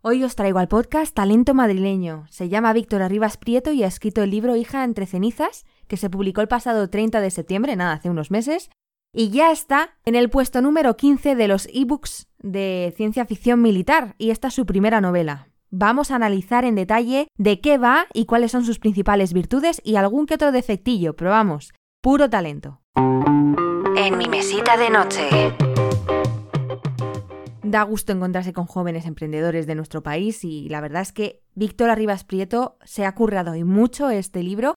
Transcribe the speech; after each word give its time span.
Hoy 0.00 0.22
os 0.22 0.36
traigo 0.36 0.60
al 0.60 0.68
podcast 0.68 1.12
Talento 1.12 1.54
Madrileño. 1.54 2.24
Se 2.30 2.48
llama 2.48 2.72
Víctor 2.72 3.02
Arribas 3.02 3.36
Prieto 3.36 3.72
y 3.72 3.82
ha 3.82 3.88
escrito 3.88 4.22
el 4.22 4.30
libro 4.30 4.54
Hija 4.54 4.84
entre 4.84 5.06
cenizas, 5.06 5.66
que 5.88 5.96
se 5.96 6.08
publicó 6.08 6.40
el 6.40 6.46
pasado 6.46 6.88
30 6.88 7.20
de 7.20 7.32
septiembre, 7.32 7.74
nada, 7.74 7.94
hace 7.94 8.08
unos 8.08 8.30
meses, 8.30 8.70
y 9.12 9.30
ya 9.30 9.50
está 9.50 9.96
en 10.04 10.14
el 10.14 10.30
puesto 10.30 10.62
número 10.62 10.96
15 10.96 11.34
de 11.34 11.48
los 11.48 11.68
ebooks 11.72 12.28
de 12.38 12.94
ciencia 12.96 13.26
ficción 13.26 13.60
militar, 13.60 14.14
y 14.18 14.30
esta 14.30 14.48
es 14.48 14.54
su 14.54 14.66
primera 14.66 15.00
novela. 15.00 15.48
Vamos 15.70 16.12
a 16.12 16.14
analizar 16.14 16.64
en 16.64 16.76
detalle 16.76 17.26
de 17.36 17.60
qué 17.60 17.76
va 17.76 18.06
y 18.14 18.26
cuáles 18.26 18.52
son 18.52 18.64
sus 18.64 18.78
principales 18.78 19.32
virtudes 19.32 19.82
y 19.84 19.96
algún 19.96 20.26
que 20.26 20.34
otro 20.34 20.52
defectillo, 20.52 21.16
pero 21.16 21.30
vamos, 21.30 21.74
puro 22.00 22.30
talento. 22.30 22.82
En 22.94 24.16
mi 24.16 24.28
mesita 24.28 24.76
de 24.76 24.90
noche. 24.90 25.67
Da 27.68 27.82
gusto 27.82 28.12
encontrarse 28.12 28.54
con 28.54 28.64
jóvenes 28.64 29.04
emprendedores 29.04 29.66
de 29.66 29.74
nuestro 29.74 30.02
país 30.02 30.42
y 30.42 30.70
la 30.70 30.80
verdad 30.80 31.02
es 31.02 31.12
que 31.12 31.42
Víctor 31.54 31.90
Arribas 31.90 32.24
Prieto 32.24 32.78
se 32.82 33.04
ha 33.04 33.14
currado 33.14 33.54
y 33.54 33.62
mucho 33.62 34.08
este 34.08 34.42
libro. 34.42 34.74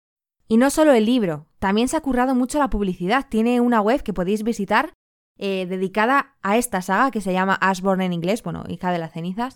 Y 0.50 0.58
no 0.58 0.70
solo 0.70 0.92
el 0.92 1.06
libro, 1.06 1.48
también 1.60 1.88
se 1.88 1.96
ha 1.96 2.02
currado 2.02 2.36
mucho 2.36 2.60
la 2.60 2.70
publicidad. 2.70 3.28
Tiene 3.30 3.62
una 3.62 3.80
web 3.80 4.04
que 4.04 4.12
podéis 4.12 4.44
visitar 4.44 4.92
eh, 5.38 5.68
dedicada 5.68 6.36
a 6.42 6.58
esta 6.58 6.82
saga 6.82 7.12
que 7.12 7.22
se 7.22 7.32
llama 7.32 7.58
Ashborn 7.62 8.02
en 8.02 8.12
inglés, 8.12 8.44
bueno, 8.44 8.66
hija 8.68 8.92
de 8.92 9.00
las 9.00 9.14
cenizas. 9.14 9.56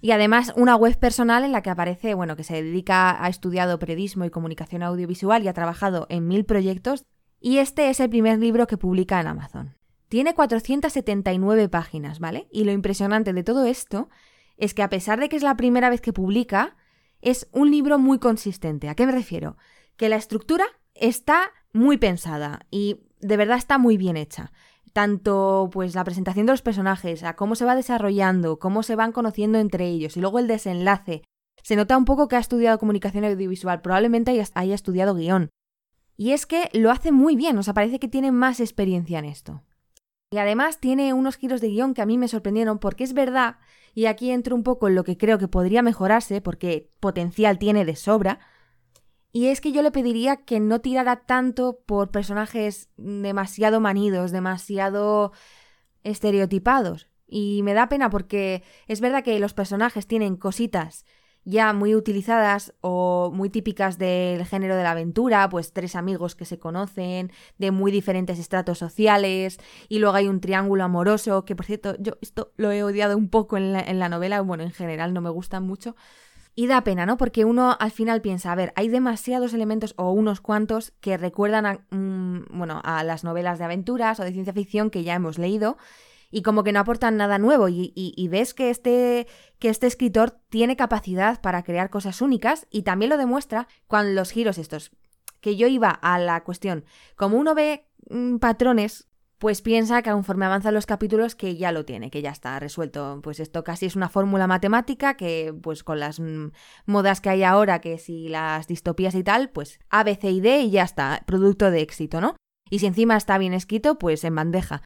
Y 0.00 0.12
además 0.12 0.52
una 0.54 0.76
web 0.76 0.96
personal 1.00 1.42
en 1.42 1.50
la 1.50 1.62
que 1.62 1.70
aparece, 1.70 2.14
bueno, 2.14 2.36
que 2.36 2.44
se 2.44 2.62
dedica 2.62 3.24
a 3.24 3.28
estudiado 3.28 3.80
periodismo 3.80 4.24
y 4.24 4.30
comunicación 4.30 4.84
audiovisual 4.84 5.42
y 5.42 5.48
ha 5.48 5.52
trabajado 5.52 6.06
en 6.10 6.28
mil 6.28 6.44
proyectos. 6.44 7.02
Y 7.40 7.58
este 7.58 7.90
es 7.90 7.98
el 7.98 8.08
primer 8.08 8.38
libro 8.38 8.68
que 8.68 8.78
publica 8.78 9.20
en 9.20 9.26
Amazon. 9.26 9.77
Tiene 10.08 10.34
479 10.34 11.68
páginas, 11.68 12.18
¿vale? 12.18 12.48
Y 12.50 12.64
lo 12.64 12.72
impresionante 12.72 13.32
de 13.32 13.44
todo 13.44 13.64
esto 13.64 14.08
es 14.56 14.74
que 14.74 14.82
a 14.82 14.88
pesar 14.88 15.20
de 15.20 15.28
que 15.28 15.36
es 15.36 15.42
la 15.42 15.56
primera 15.56 15.90
vez 15.90 16.00
que 16.00 16.12
publica, 16.12 16.76
es 17.20 17.48
un 17.52 17.70
libro 17.70 17.98
muy 17.98 18.18
consistente. 18.18 18.88
¿A 18.88 18.94
qué 18.94 19.06
me 19.06 19.12
refiero? 19.12 19.56
Que 19.96 20.08
la 20.08 20.16
estructura 20.16 20.64
está 20.94 21.52
muy 21.72 21.96
pensada 21.96 22.66
y 22.70 23.00
de 23.20 23.36
verdad 23.36 23.58
está 23.58 23.78
muy 23.78 23.96
bien 23.96 24.16
hecha. 24.16 24.52
Tanto 24.92 25.68
pues 25.72 25.94
la 25.94 26.04
presentación 26.04 26.46
de 26.46 26.52
los 26.52 26.62
personajes, 26.62 27.22
a 27.22 27.36
cómo 27.36 27.54
se 27.54 27.64
va 27.64 27.76
desarrollando, 27.76 28.58
cómo 28.58 28.82
se 28.82 28.96
van 28.96 29.12
conociendo 29.12 29.58
entre 29.58 29.88
ellos 29.88 30.16
y 30.16 30.20
luego 30.20 30.38
el 30.38 30.48
desenlace. 30.48 31.22
Se 31.62 31.76
nota 31.76 31.96
un 31.96 32.04
poco 32.04 32.28
que 32.28 32.36
ha 32.36 32.40
estudiado 32.40 32.78
comunicación 32.78 33.24
audiovisual, 33.24 33.82
probablemente 33.82 34.30
haya, 34.54 34.74
estudiado 34.74 35.14
guion. 35.14 35.50
Y 36.16 36.32
es 36.32 36.46
que 36.46 36.70
lo 36.72 36.90
hace 36.90 37.12
muy 37.12 37.36
bien, 37.36 37.58
o 37.58 37.62
sea, 37.62 37.74
parece 37.74 37.98
que 37.98 38.08
tiene 38.08 38.32
más 38.32 38.58
experiencia 38.58 39.18
en 39.18 39.26
esto. 39.26 39.62
Y 40.30 40.38
además 40.38 40.78
tiene 40.78 41.14
unos 41.14 41.36
giros 41.36 41.60
de 41.60 41.68
guion 41.68 41.94
que 41.94 42.02
a 42.02 42.06
mí 42.06 42.18
me 42.18 42.28
sorprendieron 42.28 42.78
porque 42.78 43.04
es 43.04 43.14
verdad, 43.14 43.56
y 43.94 44.06
aquí 44.06 44.30
entro 44.30 44.54
un 44.54 44.62
poco 44.62 44.88
en 44.88 44.94
lo 44.94 45.04
que 45.04 45.16
creo 45.16 45.38
que 45.38 45.48
podría 45.48 45.82
mejorarse 45.82 46.40
porque 46.40 46.90
potencial 47.00 47.58
tiene 47.58 47.84
de 47.84 47.96
sobra, 47.96 48.38
y 49.32 49.46
es 49.48 49.60
que 49.60 49.72
yo 49.72 49.82
le 49.82 49.90
pediría 49.90 50.36
que 50.36 50.60
no 50.60 50.80
tirara 50.80 51.24
tanto 51.24 51.80
por 51.86 52.10
personajes 52.10 52.90
demasiado 52.96 53.80
manidos, 53.80 54.32
demasiado 54.32 55.32
estereotipados. 56.02 57.08
Y 57.26 57.62
me 57.62 57.74
da 57.74 57.90
pena 57.90 58.08
porque 58.08 58.62
es 58.86 59.00
verdad 59.02 59.22
que 59.22 59.38
los 59.38 59.52
personajes 59.52 60.06
tienen 60.06 60.36
cositas 60.36 61.04
ya 61.44 61.72
muy 61.72 61.94
utilizadas 61.94 62.74
o 62.80 63.30
muy 63.34 63.50
típicas 63.50 63.98
del 63.98 64.44
género 64.44 64.76
de 64.76 64.82
la 64.82 64.90
aventura, 64.90 65.48
pues 65.48 65.72
tres 65.72 65.96
amigos 65.96 66.34
que 66.34 66.44
se 66.44 66.58
conocen, 66.58 67.32
de 67.58 67.70
muy 67.70 67.90
diferentes 67.90 68.38
estratos 68.38 68.78
sociales, 68.78 69.58
y 69.88 69.98
luego 69.98 70.16
hay 70.16 70.28
un 70.28 70.40
triángulo 70.40 70.84
amoroso, 70.84 71.44
que 71.44 71.56
por 71.56 71.66
cierto, 71.66 71.96
yo 71.98 72.18
esto 72.20 72.52
lo 72.56 72.70
he 72.72 72.82
odiado 72.82 73.16
un 73.16 73.28
poco 73.28 73.56
en 73.56 73.72
la, 73.72 74.08
novela, 74.08 74.40
bueno, 74.42 74.62
en 74.62 74.72
general 74.72 75.14
no 75.14 75.20
me 75.20 75.30
gustan 75.30 75.64
mucho. 75.66 75.96
Y 76.54 76.66
da 76.66 76.82
pena, 76.82 77.06
¿no? 77.06 77.16
Porque 77.16 77.44
uno 77.44 77.76
al 77.78 77.92
final 77.92 78.20
piensa, 78.20 78.50
a 78.50 78.56
ver, 78.56 78.72
hay 78.74 78.88
demasiados 78.88 79.54
elementos 79.54 79.94
o 79.96 80.10
unos 80.10 80.40
cuantos 80.40 80.92
que 81.00 81.16
recuerdan 81.16 81.66
a, 81.66 81.86
mm, 81.90 82.46
bueno, 82.50 82.80
a 82.82 83.04
las 83.04 83.22
novelas 83.22 83.60
de 83.60 83.64
aventuras 83.64 84.18
o 84.18 84.24
de 84.24 84.32
ciencia 84.32 84.52
ficción 84.52 84.90
que 84.90 85.04
ya 85.04 85.14
hemos 85.14 85.38
leído 85.38 85.76
y 86.30 86.42
como 86.42 86.64
que 86.64 86.72
no 86.72 86.80
aportan 86.80 87.16
nada 87.16 87.38
nuevo 87.38 87.68
y, 87.68 88.28
ves 88.30 88.54
que 88.54 88.70
este, 88.70 89.26
que 89.58 89.68
este 89.68 89.86
escritor 89.86 90.38
tiene 90.48 90.76
capacidad 90.76 91.40
para 91.40 91.62
crear 91.62 91.90
cosas 91.90 92.20
únicas 92.20 92.66
y 92.70 92.82
también 92.82 93.10
lo 93.10 93.16
demuestra 93.16 93.68
con 93.86 94.14
los 94.14 94.30
giros 94.30 94.58
estos. 94.58 94.90
Que 95.40 95.56
yo 95.56 95.68
iba 95.68 95.90
a 95.90 96.18
la 96.18 96.42
cuestión, 96.42 96.84
como 97.16 97.38
uno 97.38 97.54
ve 97.54 97.86
mm, 98.10 98.36
patrones, 98.38 99.06
pues 99.38 99.62
piensa 99.62 100.02
que 100.02 100.10
conforme 100.10 100.46
avanzan 100.46 100.74
los 100.74 100.84
capítulos 100.84 101.36
que 101.36 101.56
ya 101.56 101.70
lo 101.70 101.84
tiene, 101.84 102.10
que 102.10 102.22
ya 102.22 102.30
está 102.30 102.58
resuelto. 102.58 103.20
Pues 103.22 103.38
esto 103.38 103.62
casi 103.62 103.86
es 103.86 103.94
una 103.94 104.08
fórmula 104.08 104.48
matemática 104.48 105.14
que 105.14 105.54
pues 105.62 105.84
con 105.84 106.00
las 106.00 106.18
mm, 106.18 106.48
modas 106.86 107.20
que 107.20 107.30
hay 107.30 107.44
ahora, 107.44 107.80
que 107.80 107.98
si 107.98 108.28
las 108.28 108.66
distopías 108.66 109.14
y 109.14 109.22
tal, 109.22 109.50
pues 109.50 109.78
A, 109.90 110.02
B, 110.02 110.16
C 110.16 110.30
y 110.30 110.40
D 110.40 110.60
y 110.62 110.70
ya 110.72 110.82
está, 110.82 111.22
producto 111.24 111.70
de 111.70 111.82
éxito, 111.82 112.20
¿no? 112.20 112.34
Y 112.68 112.80
si 112.80 112.86
encima 112.86 113.16
está 113.16 113.38
bien 113.38 113.54
escrito, 113.54 113.98
pues 113.98 114.24
en 114.24 114.34
bandeja 114.34 114.82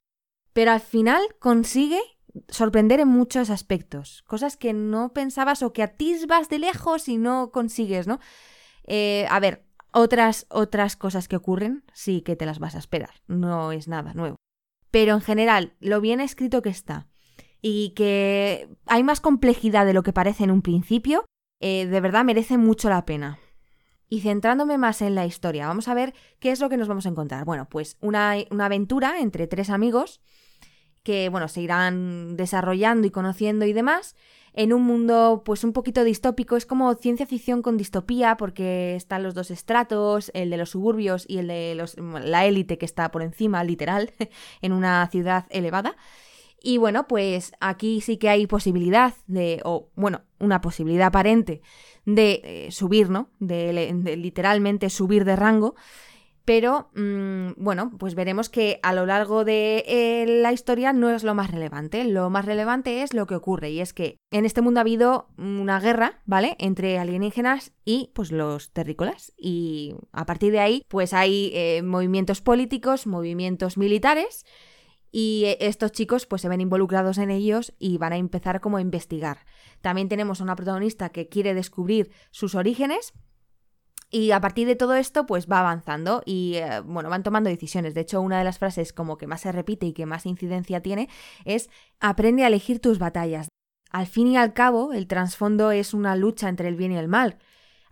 pero 0.52 0.72
al 0.72 0.80
final 0.80 1.22
consigue 1.38 2.00
sorprender 2.48 3.00
en 3.00 3.08
muchos 3.08 3.50
aspectos, 3.50 4.22
cosas 4.26 4.56
que 4.56 4.72
no 4.72 5.12
pensabas 5.12 5.62
o 5.62 5.72
que 5.72 5.82
atisbas 5.82 6.48
de 6.48 6.58
lejos 6.58 7.08
y 7.08 7.18
no 7.18 7.50
consigues, 7.50 8.06
¿no? 8.06 8.20
Eh, 8.84 9.26
a 9.28 9.38
ver, 9.38 9.64
otras, 9.92 10.46
otras 10.48 10.96
cosas 10.96 11.28
que 11.28 11.36
ocurren 11.36 11.84
sí 11.92 12.22
que 12.22 12.36
te 12.36 12.46
las 12.46 12.58
vas 12.58 12.74
a 12.74 12.78
esperar, 12.78 13.22
no 13.26 13.72
es 13.72 13.88
nada 13.88 14.14
nuevo. 14.14 14.36
Pero 14.90 15.14
en 15.14 15.20
general, 15.20 15.74
lo 15.80 16.00
bien 16.00 16.20
escrito 16.20 16.62
que 16.62 16.70
está 16.70 17.08
y 17.60 17.90
que 17.90 18.68
hay 18.86 19.04
más 19.04 19.20
complejidad 19.20 19.86
de 19.86 19.94
lo 19.94 20.02
que 20.02 20.12
parece 20.12 20.44
en 20.44 20.50
un 20.50 20.62
principio, 20.62 21.24
eh, 21.60 21.86
de 21.86 22.00
verdad 22.00 22.24
merece 22.24 22.58
mucho 22.58 22.88
la 22.88 23.04
pena. 23.04 23.38
Y 24.12 24.20
centrándome 24.20 24.76
más 24.76 25.00
en 25.00 25.14
la 25.14 25.24
historia, 25.24 25.66
vamos 25.66 25.88
a 25.88 25.94
ver 25.94 26.12
qué 26.38 26.50
es 26.50 26.60
lo 26.60 26.68
que 26.68 26.76
nos 26.76 26.86
vamos 26.86 27.06
a 27.06 27.08
encontrar. 27.08 27.46
Bueno, 27.46 27.66
pues 27.70 27.96
una, 28.02 28.34
una 28.50 28.66
aventura 28.66 29.20
entre 29.20 29.46
tres 29.46 29.70
amigos 29.70 30.20
que, 31.02 31.30
bueno, 31.30 31.48
se 31.48 31.62
irán 31.62 32.36
desarrollando 32.36 33.06
y 33.06 33.10
conociendo 33.10 33.64
y 33.64 33.72
demás, 33.72 34.14
en 34.52 34.74
un 34.74 34.82
mundo 34.82 35.40
pues 35.46 35.64
un 35.64 35.72
poquito 35.72 36.04
distópico, 36.04 36.58
es 36.58 36.66
como 36.66 36.92
ciencia 36.92 37.24
ficción 37.24 37.62
con 37.62 37.78
distopía 37.78 38.36
porque 38.36 38.96
están 38.96 39.22
los 39.22 39.32
dos 39.32 39.50
estratos, 39.50 40.30
el 40.34 40.50
de 40.50 40.58
los 40.58 40.68
suburbios 40.68 41.24
y 41.26 41.38
el 41.38 41.48
de 41.48 41.74
los, 41.74 41.96
la 41.96 42.44
élite 42.44 42.76
que 42.76 42.84
está 42.84 43.10
por 43.12 43.22
encima, 43.22 43.64
literal, 43.64 44.12
en 44.60 44.74
una 44.74 45.08
ciudad 45.10 45.46
elevada. 45.48 45.96
Y 46.62 46.78
bueno, 46.78 47.08
pues 47.08 47.52
aquí 47.60 48.00
sí 48.00 48.16
que 48.16 48.28
hay 48.28 48.46
posibilidad 48.46 49.14
de, 49.26 49.60
o 49.64 49.90
bueno, 49.94 50.22
una 50.38 50.60
posibilidad 50.60 51.08
aparente 51.08 51.60
de 52.04 52.40
eh, 52.44 52.70
subir, 52.70 53.10
¿no? 53.10 53.30
de 53.38 54.16
literalmente 54.16 54.90
subir 54.90 55.24
de 55.24 55.36
rango. 55.36 55.74
Pero 56.44 56.90
mm, 56.94 57.52
bueno, 57.56 57.92
pues 57.98 58.14
veremos 58.14 58.48
que 58.48 58.80
a 58.82 58.92
lo 58.92 59.06
largo 59.06 59.44
de 59.44 59.84
eh, 59.86 60.26
la 60.26 60.52
historia 60.52 60.92
no 60.92 61.10
es 61.10 61.22
lo 61.22 61.34
más 61.34 61.50
relevante. 61.50 62.04
Lo 62.04 62.30
más 62.30 62.44
relevante 62.44 63.02
es 63.02 63.14
lo 63.14 63.26
que 63.26 63.36
ocurre 63.36 63.70
y 63.70 63.80
es 63.80 63.92
que 63.92 64.16
en 64.32 64.44
este 64.44 64.60
mundo 64.60 64.80
ha 64.80 64.82
habido 64.82 65.28
una 65.38 65.78
guerra, 65.78 66.20
¿vale? 66.26 66.56
Entre 66.58 66.98
alienígenas 66.98 67.72
y 67.84 68.10
pues 68.14 68.32
los 68.32 68.72
terrícolas. 68.72 69.32
Y 69.36 69.94
a 70.10 70.26
partir 70.26 70.52
de 70.52 70.60
ahí 70.60 70.82
pues 70.88 71.14
hay 71.14 71.52
eh, 71.54 71.82
movimientos 71.82 72.40
políticos, 72.40 73.06
movimientos 73.06 73.78
militares 73.78 74.44
y 75.12 75.44
eh, 75.44 75.58
estos 75.60 75.92
chicos 75.92 76.26
pues 76.26 76.42
se 76.42 76.48
ven 76.48 76.60
involucrados 76.60 77.18
en 77.18 77.30
ellos 77.30 77.72
y 77.78 77.98
van 77.98 78.14
a 78.14 78.16
empezar 78.16 78.60
como 78.60 78.78
a 78.78 78.80
investigar. 78.80 79.44
También 79.82 80.08
tenemos 80.08 80.40
a 80.40 80.44
una 80.44 80.56
protagonista 80.56 81.10
que 81.10 81.28
quiere 81.28 81.54
descubrir 81.54 82.10
sus 82.30 82.54
orígenes 82.54 83.12
y 84.10 84.32
a 84.32 84.40
partir 84.40 84.66
de 84.66 84.76
todo 84.76 84.94
esto, 84.94 85.24
pues 85.24 85.46
va 85.50 85.60
avanzando 85.60 86.22
y, 86.26 86.56
eh, 86.56 86.80
bueno, 86.84 87.08
van 87.08 87.22
tomando 87.22 87.48
decisiones. 87.48 87.94
De 87.94 88.02
hecho, 88.02 88.20
una 88.20 88.38
de 88.38 88.44
las 88.44 88.58
frases 88.58 88.92
como 88.92 89.16
que 89.16 89.26
más 89.26 89.40
se 89.40 89.52
repite 89.52 89.86
y 89.86 89.94
que 89.94 90.04
más 90.04 90.26
incidencia 90.26 90.82
tiene 90.82 91.08
es 91.46 91.70
aprende 91.98 92.44
a 92.44 92.48
elegir 92.48 92.78
tus 92.78 92.98
batallas. 92.98 93.48
Al 93.90 94.06
fin 94.06 94.26
y 94.26 94.36
al 94.36 94.52
cabo, 94.52 94.92
el 94.92 95.06
trasfondo 95.06 95.70
es 95.70 95.94
una 95.94 96.14
lucha 96.14 96.50
entre 96.50 96.68
el 96.68 96.76
bien 96.76 96.92
y 96.92 96.98
el 96.98 97.08
mal. 97.08 97.38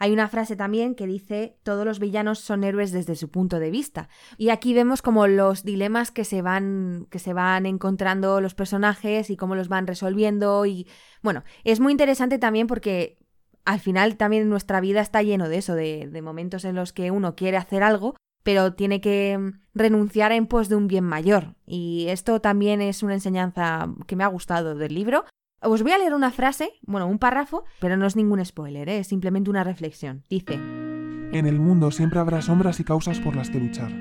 Hay 0.01 0.13
una 0.13 0.29
frase 0.29 0.57
también 0.57 0.95
que 0.95 1.07
dice 1.07 1.59
todos 1.63 1.85
los 1.85 2.01
villanos 2.01 2.39
son 2.41 2.65
héroes 2.65 2.91
desde 2.91 3.17
su 3.17 3.31
punto 3.31 3.59
de 3.59 3.71
vista. 3.71 4.09
Y 4.39 4.49
aquí 4.49 4.73
vemos 4.73 5.03
como 5.03 5.27
los 5.27 5.63
dilemas 5.63 6.11
que 6.11 6.25
se 6.25 6.41
van 6.41 7.07
que 7.11 7.19
se 7.19 7.35
van 7.35 7.67
encontrando 7.67 8.41
los 8.41 8.55
personajes 8.55 9.29
y 9.29 9.37
cómo 9.37 9.55
los 9.55 9.69
van 9.69 9.87
resolviendo 9.87 10.65
y 10.65 10.89
bueno, 11.23 11.45
es 11.65 11.81
muy 11.81 11.93
interesante 11.93 12.39
también 12.39 12.67
porque 12.67 13.19
al 13.67 13.79
final 13.79 14.17
también 14.17 14.49
nuestra 14.49 14.81
vida 14.81 15.03
está 15.03 15.23
lleno 15.23 15.51
de 15.51 15.59
eso, 15.59 15.75
de, 15.75 16.09
momentos 16.23 16.65
en 16.65 16.77
los 16.77 16.95
que 16.95 17.11
uno 17.11 17.37
quiere 17.37 17.59
hacer 17.59 17.83
algo, 17.83 18.17
pero 18.43 18.73
tiene 18.73 19.03
que 19.03 19.37
mm, 19.39 19.61
renunciar 19.75 20.33
en 20.33 20.47
pos 20.47 20.71
de 20.71 20.77
un 20.77 20.89
bien 20.89 21.05
mayor. 21.05 21.57
Y 21.67 22.07
esto 22.09 22.41
también 22.41 22.81
es 22.81 23.03
una 23.03 23.15
enseñanza 23.15 23.89
que 24.07 24.17
me 24.17 24.25
ha 24.25 24.29
gustado 24.29 24.75
del 24.75 24.95
libro. 24.95 25.27
Os 25.63 25.83
voy 25.83 25.93
a 25.93 25.99
leer 25.99 26.15
una 26.15 26.31
frase, 26.31 26.73
bueno, 26.87 27.07
un 27.07 27.19
párrafo, 27.19 27.65
pero 27.81 27.99
no 27.99 28.07
es 28.07 28.17
ningún 28.17 28.43
spoiler, 28.43 28.89
¿eh? 28.89 29.01
es 29.01 29.09
simplemente 29.09 29.51
una 29.51 29.63
reflexión. 29.63 30.25
Dice, 30.31 30.55
En 30.55 31.45
el 31.47 31.61
mundo 31.61 31.91
siempre 31.91 32.19
habrá 32.19 32.41
sombras 32.41 32.81
y 32.81 32.85
causas 32.85 33.21
por 33.21 33.37
las 33.37 33.51
que 33.51 33.61
luchar. 33.61 33.93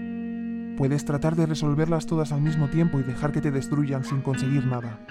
Puedes 0.78 1.04
tratar 1.04 1.36
de 1.36 1.46
resolverlas 1.46 2.06
todas 2.06 2.32
al 2.32 2.40
mismo 2.40 2.70
tiempo 2.70 2.98
y 3.00 3.04
dejar 3.04 3.34
que 3.34 3.42
te 3.42 3.52
destruyan 3.52 4.06
sin 4.06 4.22
conseguir 4.22 4.66
nada. 4.66 5.06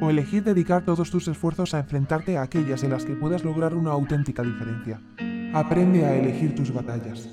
o 0.00 0.10
elegir 0.10 0.44
dedicar 0.44 0.84
todos 0.84 1.10
tus 1.10 1.26
esfuerzos 1.26 1.74
a 1.74 1.80
enfrentarte 1.80 2.38
a 2.38 2.42
aquellas 2.42 2.84
en 2.84 2.90
las 2.90 3.04
que 3.04 3.16
puedas 3.16 3.42
lograr 3.42 3.74
una 3.74 3.90
auténtica 3.90 4.44
diferencia. 4.44 5.02
Aprende 5.52 6.06
a 6.06 6.14
elegir 6.14 6.54
tus 6.54 6.72
batallas. 6.72 7.28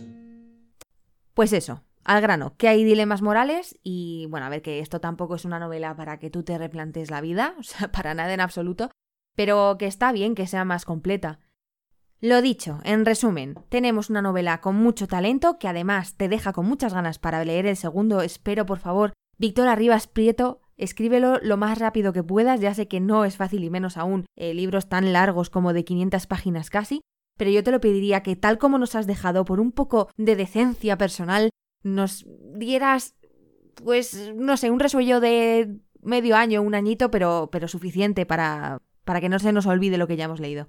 Pues 1.36 1.54
eso, 1.54 1.84
al 2.06 2.22
grano, 2.22 2.56
que 2.56 2.69
hay 2.69 2.84
dilemas 2.84 3.22
morales 3.22 3.78
y 3.84 4.28
bueno, 4.30 4.46
a 4.46 4.50
ver 4.50 4.62
que 4.62 4.80
esto 4.80 5.02
tampoco 5.02 5.36
es 5.36 5.44
una 5.44 5.60
novela 5.60 5.96
para 5.96 6.19
que 6.19 6.30
tú 6.30 6.44
te 6.44 6.57
replantes 6.57 7.12
la 7.12 7.19
vida, 7.19 7.56
o 7.60 7.63
sea, 7.63 7.92
para 7.92 8.13
nada 8.13 8.34
en 8.34 8.40
absoluto, 8.40 8.92
pero 9.36 9.75
que 9.78 9.88
está 9.88 10.12
bien 10.12 10.36
que 10.36 10.48
sea 10.48 10.63
más 10.63 10.86
completa. 10.86 11.40
Lo 12.22 12.42
dicho, 12.42 12.80
en 12.84 13.06
resumen, 13.06 13.56
tenemos 13.69 14.10
una 14.10 14.22
novela 14.22 14.62
con 14.62 14.75
mucho 14.75 15.07
talento 15.07 15.60
que 15.60 15.68
además 15.68 16.16
te 16.16 16.30
deja 16.30 16.54
con 16.54 16.66
muchas 16.66 16.94
ganas 16.94 17.19
para 17.19 17.44
leer 17.44 17.66
el 17.66 17.75
segundo. 17.75 18.22
Espero, 18.22 18.66
por 18.66 18.80
favor, 18.80 19.13
Víctor 19.38 19.68
Arribas 19.68 20.07
Prieto, 20.07 20.62
escríbelo 20.78 21.40
lo 21.42 21.57
más 21.57 21.78
rápido 21.78 22.13
que 22.13 22.24
puedas. 22.24 22.62
Ya 22.62 22.74
sé 22.74 22.88
que 22.88 23.02
no 23.02 23.25
es 23.25 23.36
fácil 23.36 23.63
y 23.63 23.69
menos 23.69 23.98
aún 23.98 24.25
eh, 24.38 24.54
libros 24.54 24.88
tan 24.88 25.12
largos 25.12 25.50
como 25.50 25.74
de 25.74 25.84
500 25.84 26.25
páginas 26.25 26.69
casi, 26.69 27.02
pero 27.38 27.52
yo 27.52 27.63
te 27.63 27.72
lo 27.72 27.81
pediría 27.81 28.24
que 28.24 28.36
tal 28.38 28.57
como 28.57 28.78
nos 28.78 28.96
has 28.96 29.07
dejado 29.07 29.44
por 29.44 29.60
un 29.60 29.74
poco 29.74 30.10
de 30.16 30.38
decencia 30.38 30.98
personal, 30.98 31.50
nos 31.86 32.26
dieras, 32.56 33.16
pues, 33.76 34.34
no 34.36 34.58
sé, 34.58 34.72
un 34.72 34.80
resuello 34.80 35.20
de 35.20 35.78
medio 36.02 36.36
año, 36.36 36.62
un 36.62 36.76
añito, 36.76 37.12
pero, 37.12 37.50
pero 37.52 37.68
suficiente 37.68 38.26
para, 38.26 38.82
para 39.04 39.22
que 39.22 39.30
no 39.30 39.40
se 39.40 39.54
nos 39.54 39.68
olvide 39.68 39.98
lo 39.98 40.08
que 40.08 40.18
ya 40.18 40.26
hemos 40.26 40.40
leído. 40.40 40.68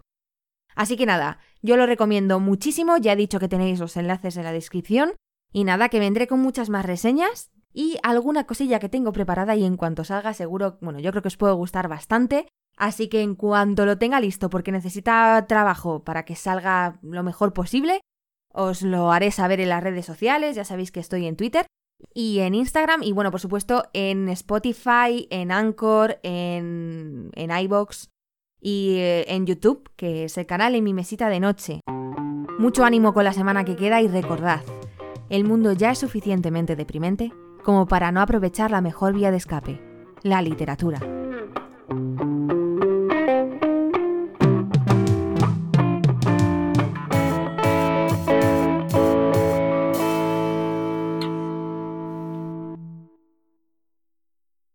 Así 0.74 0.96
que 0.96 1.06
nada, 1.06 1.38
yo 1.62 1.78
lo 1.78 1.86
recomiendo 1.86 2.38
muchísimo, 2.38 2.98
ya 2.98 3.14
he 3.14 3.16
dicho 3.16 3.40
que 3.40 3.48
tenéis 3.48 3.80
los 3.80 3.96
enlaces 3.96 4.36
en 4.36 4.44
la 4.44 4.52
descripción, 4.52 5.14
y 5.52 5.64
nada, 5.64 5.88
que 5.88 6.00
vendré 6.00 6.26
con 6.26 6.40
muchas 6.40 6.68
más 6.68 6.84
reseñas 6.84 7.50
y 7.72 7.96
alguna 8.02 8.44
cosilla 8.44 8.78
que 8.78 8.90
tengo 8.90 9.12
preparada 9.12 9.56
y 9.56 9.64
en 9.64 9.78
cuanto 9.78 10.04
salga 10.04 10.34
seguro, 10.34 10.76
bueno, 10.82 10.98
yo 10.98 11.10
creo 11.12 11.22
que 11.22 11.28
os 11.28 11.38
puede 11.38 11.54
gustar 11.54 11.88
bastante, 11.88 12.46
así 12.76 13.08
que 13.08 13.22
en 13.22 13.34
cuanto 13.34 13.86
lo 13.86 13.96
tenga 13.96 14.20
listo, 14.20 14.50
porque 14.50 14.70
necesita 14.70 15.46
trabajo 15.48 16.04
para 16.04 16.26
que 16.26 16.36
salga 16.36 16.98
lo 17.02 17.22
mejor 17.22 17.54
posible, 17.54 18.00
os 18.56 18.82
lo 18.82 19.12
haré 19.12 19.30
saber 19.30 19.60
en 19.60 19.68
las 19.68 19.82
redes 19.82 20.06
sociales, 20.06 20.56
ya 20.56 20.64
sabéis 20.64 20.90
que 20.90 21.00
estoy 21.00 21.26
en 21.26 21.36
Twitter 21.36 21.66
y 22.14 22.40
en 22.40 22.54
Instagram 22.54 23.02
y 23.02 23.12
bueno, 23.12 23.30
por 23.30 23.40
supuesto 23.40 23.84
en 23.92 24.28
Spotify, 24.30 25.28
en 25.30 25.52
Anchor, 25.52 26.18
en, 26.22 27.30
en 27.34 27.50
iBox 27.50 28.10
y 28.60 28.96
eh, 28.96 29.24
en 29.28 29.46
YouTube, 29.46 29.90
que 29.96 30.24
es 30.24 30.38
el 30.38 30.46
canal 30.46 30.74
en 30.74 30.84
mi 30.84 30.94
mesita 30.94 31.28
de 31.28 31.40
noche. 31.40 31.80
Mucho 32.58 32.84
ánimo 32.84 33.12
con 33.12 33.24
la 33.24 33.34
semana 33.34 33.64
que 33.64 33.76
queda 33.76 34.00
y 34.00 34.08
recordad, 34.08 34.62
el 35.28 35.44
mundo 35.44 35.72
ya 35.72 35.90
es 35.90 35.98
suficientemente 35.98 36.76
deprimente 36.76 37.32
como 37.62 37.86
para 37.86 38.12
no 38.12 38.20
aprovechar 38.20 38.70
la 38.70 38.80
mejor 38.80 39.12
vía 39.12 39.30
de 39.30 39.38
escape, 39.38 39.80
la 40.22 40.40
literatura. 40.40 41.00